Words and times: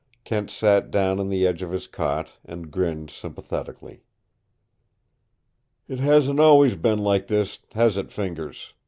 Kent 0.23 0.49
sat 0.49 0.89
down 0.89 1.19
on 1.19 1.29
the 1.29 1.45
edge 1.45 1.61
of 1.61 1.69
his 1.69 1.85
cot 1.85 2.27
and 2.43 2.71
grinned 2.71 3.11
sympathetically. 3.11 4.01
"It 5.87 5.99
hasn't 5.99 6.39
always 6.39 6.75
been 6.75 6.97
like 6.97 7.27
this, 7.27 7.59
has 7.73 7.97
it, 7.97 8.11
Fingers?" 8.11 8.73